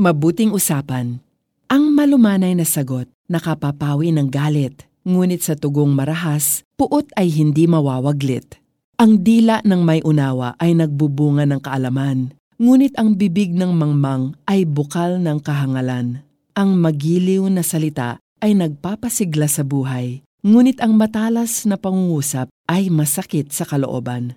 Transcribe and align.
Mabuting 0.00 0.56
usapan. 0.56 1.20
Ang 1.68 1.92
malumanay 1.92 2.56
na 2.56 2.64
sagot 2.64 3.04
nakapapawi 3.28 4.08
ng 4.16 4.32
galit, 4.32 4.88
ngunit 5.04 5.44
sa 5.44 5.52
tugong 5.52 5.92
marahas, 5.92 6.64
puot 6.80 7.04
ay 7.20 7.28
hindi 7.28 7.68
mawawaglit. 7.68 8.56
Ang 8.96 9.20
dila 9.20 9.60
ng 9.60 9.84
may 9.84 10.00
unawa 10.00 10.56
ay 10.56 10.72
nagbubunga 10.72 11.44
ng 11.44 11.60
kaalaman, 11.60 12.32
ngunit 12.56 12.96
ang 12.96 13.12
bibig 13.12 13.52
ng 13.52 13.76
mangmang 13.76 14.32
ay 14.48 14.64
bukal 14.64 15.20
ng 15.20 15.36
kahangalan. 15.44 16.24
Ang 16.56 16.80
magiliw 16.80 17.44
na 17.52 17.60
salita 17.60 18.16
ay 18.40 18.56
nagpapasigla 18.56 19.52
sa 19.52 19.68
buhay, 19.68 20.24
ngunit 20.40 20.80
ang 20.80 20.96
matalas 20.96 21.68
na 21.68 21.76
pangungusap 21.76 22.48
ay 22.72 22.88
masakit 22.88 23.52
sa 23.52 23.68
kalooban. 23.68 24.32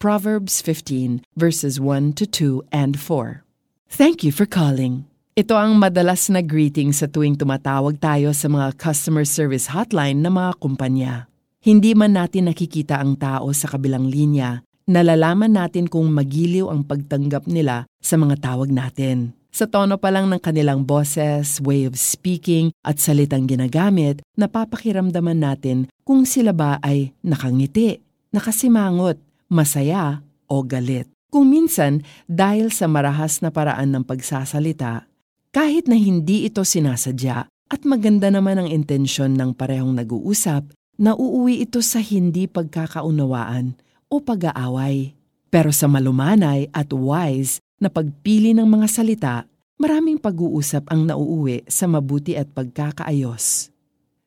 Proverbs 0.00 0.64
15 0.64 1.20
verses 1.36 1.76
1 1.76 2.16
to 2.16 2.24
2 2.24 2.64
and 2.72 2.96
4. 2.96 3.45
Thank 3.86 4.26
you 4.26 4.34
for 4.34 4.50
calling. 4.50 5.06
Ito 5.38 5.54
ang 5.54 5.78
madalas 5.78 6.26
na 6.32 6.42
greeting 6.42 6.90
sa 6.90 7.06
tuwing 7.06 7.38
tumatawag 7.38 8.00
tayo 8.02 8.34
sa 8.34 8.50
mga 8.50 8.74
customer 8.80 9.22
service 9.22 9.70
hotline 9.70 10.18
ng 10.24 10.32
mga 10.32 10.52
kumpanya. 10.58 11.14
Hindi 11.62 11.94
man 11.94 12.18
natin 12.18 12.50
nakikita 12.50 12.98
ang 12.98 13.14
tao 13.14 13.52
sa 13.54 13.70
kabilang 13.70 14.10
linya, 14.10 14.64
nalalaman 14.90 15.54
natin 15.54 15.86
kung 15.86 16.08
magiliw 16.10 16.70
ang 16.70 16.86
pagtanggap 16.86 17.46
nila 17.50 17.86
sa 18.02 18.14
mga 18.18 18.38
tawag 18.42 18.70
natin. 18.74 19.34
Sa 19.56 19.64
tono 19.64 19.96
pa 19.96 20.12
lang 20.12 20.28
ng 20.28 20.40
kanilang 20.44 20.84
boses, 20.84 21.64
way 21.64 21.88
of 21.88 21.96
speaking 21.96 22.74
at 22.84 23.00
salitang 23.00 23.48
ginagamit, 23.48 24.20
napapakiramdaman 24.36 25.40
natin 25.40 25.88
kung 26.04 26.28
sila 26.28 26.52
ba 26.52 26.76
ay 26.84 27.16
nakangiti, 27.24 27.96
nakasimangot, 28.36 29.16
masaya 29.48 30.20
o 30.44 30.60
galit. 30.60 31.15
Kung 31.30 31.50
minsan, 31.50 32.06
dahil 32.30 32.70
sa 32.70 32.86
marahas 32.86 33.42
na 33.42 33.50
paraan 33.50 33.90
ng 33.92 34.04
pagsasalita, 34.06 35.10
kahit 35.50 35.90
na 35.90 35.98
hindi 35.98 36.46
ito 36.46 36.62
sinasadya 36.62 37.50
at 37.50 37.80
maganda 37.82 38.30
naman 38.30 38.62
ang 38.62 38.68
intensyon 38.70 39.34
ng 39.34 39.56
parehong 39.58 39.96
nag-uusap, 39.98 40.70
nauuwi 40.96 41.66
ito 41.66 41.82
sa 41.82 41.98
hindi 41.98 42.46
pagkakaunawaan 42.46 43.74
o 44.06 44.22
pag-aaway. 44.22 45.18
Pero 45.50 45.70
sa 45.74 45.90
malumanay 45.90 46.70
at 46.70 46.94
wise 46.94 47.58
na 47.82 47.90
pagpili 47.90 48.54
ng 48.54 48.66
mga 48.66 48.86
salita, 48.86 49.34
maraming 49.76 50.16
pag-uusap 50.20 50.88
ang 50.88 51.10
nauuwi 51.10 51.66
sa 51.66 51.90
mabuti 51.90 52.38
at 52.38 52.48
pagkakaayos. 52.54 53.74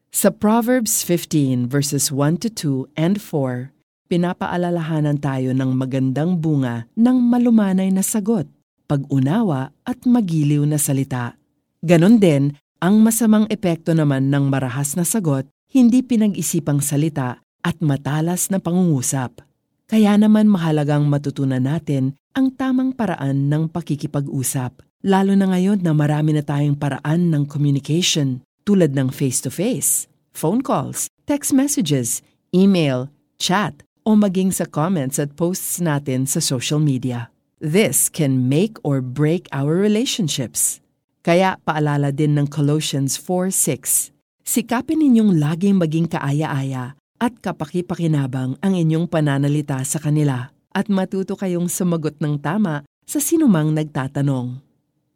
Sa 0.10 0.34
Proverbs 0.34 1.06
15 1.06 1.70
verses 1.70 2.10
1 2.10 2.42
to 2.42 2.50
2 2.50 2.98
and 2.98 3.22
4, 3.22 3.70
pinapaalalahanan 4.10 5.22
tayo 5.22 5.54
ng 5.54 5.72
magandang 5.78 6.42
bunga 6.42 6.90
ng 6.98 7.18
malumanay 7.22 7.94
na 7.94 8.02
sagot, 8.02 8.50
pag-unawa 8.90 9.70
at 9.86 10.02
magiliw 10.10 10.66
na 10.66 10.82
salita. 10.82 11.38
Ganon 11.86 12.18
din, 12.18 12.58
ang 12.82 13.00
masamang 13.06 13.46
epekto 13.54 13.94
naman 13.94 14.34
ng 14.34 14.50
marahas 14.50 14.98
na 14.98 15.06
sagot, 15.06 15.46
hindi 15.70 16.02
pinag-isipang 16.02 16.82
salita 16.82 17.38
at 17.62 17.78
matalas 17.86 18.50
na 18.50 18.58
pangungusap. 18.58 19.46
Kaya 19.86 20.18
naman 20.18 20.50
mahalagang 20.50 21.06
matutunan 21.06 21.62
natin 21.62 22.18
ang 22.34 22.50
tamang 22.54 22.98
paraan 22.98 23.50
ng 23.50 23.70
pakikipag-usap, 23.70 24.82
lalo 25.06 25.34
na 25.38 25.54
ngayon 25.54 25.86
na 25.86 25.94
marami 25.94 26.34
na 26.34 26.42
tayong 26.42 26.78
paraan 26.78 27.30
ng 27.30 27.46
communication 27.46 28.42
tulad 28.66 28.94
ng 28.94 29.14
face-to-face, 29.14 30.10
phone 30.34 30.62
calls, 30.62 31.10
text 31.26 31.54
messages, 31.54 32.22
email, 32.54 33.10
chat, 33.42 33.82
o 34.10 34.18
maging 34.18 34.50
sa 34.50 34.66
comments 34.66 35.22
at 35.22 35.38
posts 35.38 35.78
natin 35.78 36.26
sa 36.26 36.42
social 36.42 36.82
media. 36.82 37.30
This 37.62 38.10
can 38.10 38.50
make 38.50 38.82
or 38.82 39.06
break 39.06 39.46
our 39.54 39.78
relationships. 39.78 40.82
Kaya 41.22 41.62
paalala 41.62 42.10
din 42.10 42.34
ng 42.34 42.50
Colossians 42.50 43.22
4.6, 43.22 44.10
Sikapin 44.50 45.06
ninyong 45.06 45.38
laging 45.38 45.78
maging 45.78 46.10
kaaya-aya 46.10 46.98
at 47.22 47.38
kapakipakinabang 47.38 48.58
ang 48.58 48.74
inyong 48.74 49.06
pananalita 49.06 49.78
sa 49.86 50.02
kanila 50.02 50.50
at 50.74 50.90
matuto 50.90 51.38
kayong 51.38 51.70
sumagot 51.70 52.18
ng 52.18 52.42
tama 52.42 52.82
sa 53.06 53.22
sinumang 53.22 53.78
nagtatanong. 53.78 54.58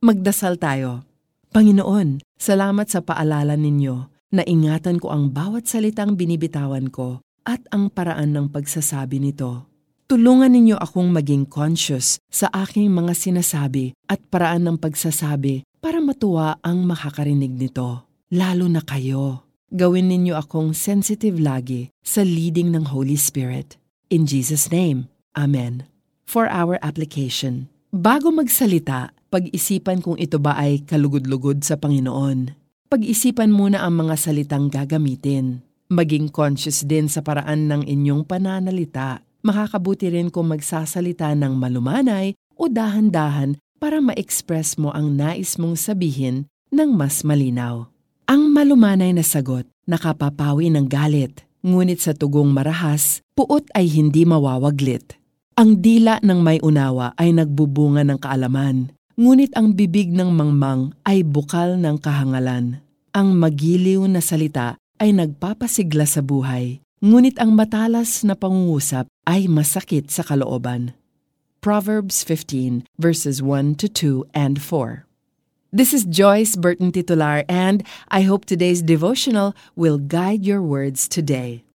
Magdasal 0.05 0.61
tayo. 0.61 1.01
Panginoon, 1.49 2.21
salamat 2.37 2.85
sa 2.93 3.01
paalala 3.01 3.57
ninyo 3.57 3.95
na 4.37 4.45
ingatan 4.45 5.01
ko 5.01 5.09
ang 5.09 5.33
bawat 5.33 5.65
salitang 5.65 6.13
binibitawan 6.13 6.93
ko 6.93 7.22
at 7.43 7.63
ang 7.71 7.91
paraan 7.91 8.35
ng 8.35 8.47
pagsasabi 8.51 9.19
nito. 9.19 9.67
Tulungan 10.07 10.51
ninyo 10.51 10.75
akong 10.79 11.09
maging 11.15 11.47
conscious 11.47 12.19
sa 12.27 12.51
aking 12.51 12.91
mga 12.91 13.15
sinasabi 13.15 13.95
at 14.07 14.19
paraan 14.27 14.67
ng 14.67 14.77
pagsasabi 14.79 15.63
para 15.79 16.03
matuwa 16.03 16.59
ang 16.63 16.83
makakarinig 16.83 17.55
nito, 17.55 18.07
lalo 18.31 18.67
na 18.67 18.83
kayo. 18.83 19.47
Gawin 19.73 20.11
ninyo 20.11 20.37
akong 20.37 20.75
sensitive 20.77 21.41
lagi 21.41 21.89
sa 22.05 22.21
leading 22.21 22.69
ng 22.71 22.93
Holy 22.93 23.17
Spirit. 23.17 23.79
In 24.13 24.29
Jesus' 24.29 24.69
name, 24.69 25.09
Amen. 25.33 25.89
For 26.29 26.45
our 26.45 26.77
application, 26.85 27.73
bago 27.89 28.29
magsalita, 28.29 29.17
pag-isipan 29.33 30.05
kung 30.05 30.13
ito 30.21 30.37
ba 30.37 30.53
ay 30.61 30.85
kalugod-lugod 30.85 31.65
sa 31.65 31.73
Panginoon. 31.73 32.53
Pag-isipan 32.93 33.49
muna 33.49 33.81
ang 33.81 34.05
mga 34.05 34.13
salitang 34.13 34.69
gagamitin. 34.69 35.65
Maging 35.93 36.33
conscious 36.33 36.81
din 36.81 37.05
sa 37.05 37.21
paraan 37.21 37.69
ng 37.69 37.85
inyong 37.85 38.25
pananalita. 38.25 39.21
Makakabuti 39.45 40.09
rin 40.09 40.33
kung 40.33 40.49
magsasalita 40.49 41.37
ng 41.37 41.53
malumanay 41.53 42.33
o 42.57 42.65
dahan-dahan 42.65 43.61
para 43.77 44.01
ma-express 44.01 44.81
mo 44.81 44.89
ang 44.89 45.13
nais 45.13 45.53
mong 45.61 45.77
sabihin 45.77 46.49
ng 46.73 46.89
mas 46.97 47.21
malinaw. 47.21 47.85
Ang 48.25 48.49
malumanay 48.49 49.13
na 49.13 49.21
sagot 49.21 49.69
nakapapawi 49.85 50.73
ng 50.73 50.89
galit, 50.89 51.45
ngunit 51.61 52.01
sa 52.01 52.17
tugong 52.17 52.49
marahas, 52.49 53.21
puot 53.37 53.69
ay 53.77 53.85
hindi 53.85 54.25
mawawaglit. 54.25 55.21
Ang 55.53 55.77
dila 55.77 56.17
ng 56.25 56.39
may 56.41 56.57
unawa 56.65 57.13
ay 57.21 57.37
nagbubunga 57.37 58.01
ng 58.01 58.17
kaalaman, 58.17 58.89
ngunit 59.13 59.53
ang 59.53 59.77
bibig 59.77 60.09
ng 60.09 60.33
mangmang 60.33 60.97
ay 61.05 61.21
bukal 61.21 61.77
ng 61.77 62.01
kahangalan. 62.01 62.81
Ang 63.13 63.37
magiliw 63.37 64.01
na 64.09 64.25
salita 64.25 64.81
ay 64.99 65.15
nagpapasigla 65.15 66.05
sa 66.05 66.21
buhay, 66.21 66.83
ngunit 67.01 67.39
ang 67.41 67.55
matalas 67.55 68.21
na 68.21 68.37
pangungusap 68.37 69.09
ay 69.25 69.47
masakit 69.47 70.11
sa 70.11 70.21
kalooban. 70.21 70.93
Proverbs 71.63 72.27
15 72.27 72.83
verses 72.99 73.39
1 73.39 73.79
to 73.79 73.87
2 73.87 74.27
and 74.35 74.59
4. 74.59 75.07
This 75.73 75.89
is 75.89 76.05
Joyce 76.05 76.53
Burton 76.53 76.91
Titular 76.91 77.47
and 77.49 77.81
I 78.13 78.27
hope 78.27 78.45
today's 78.45 78.83
devotional 78.83 79.55
will 79.73 79.97
guide 79.97 80.45
your 80.45 80.61
words 80.61 81.07
today. 81.07 81.63